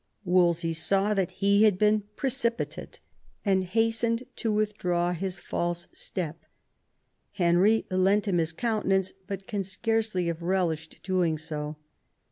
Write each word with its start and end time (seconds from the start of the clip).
Wolsey 0.23 0.73
saw 0.73 1.13
that 1.13 1.29
he 1.29 1.61
had 1.63 1.77
been 1.77 2.01
precipitate, 2.15 2.99
and 3.45 3.63
hastened 3.63 4.23
to 4.37 4.51
withdraw 4.51 5.11
his 5.13 5.37
false 5.37 5.87
step; 5.93 6.43
Henry 7.33 7.85
lent 7.91 8.27
him 8.27 8.39
his 8.39 8.51
countenance, 8.51 9.13
but 9.27 9.45
can 9.45 9.63
scarcely 9.63 10.25
have 10.25 10.41
relished 10.41 11.01
doing 11.03 11.37
so. 11.37 11.75